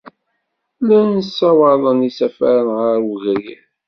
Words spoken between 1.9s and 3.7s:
isafaren ɣer wegrir.